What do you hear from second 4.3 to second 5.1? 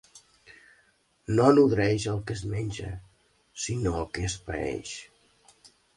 es paeix.